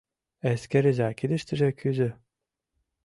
Эскерыза, 0.51 1.09
кидыштыже— 1.19 1.69
кӱзӧ. 1.79 2.09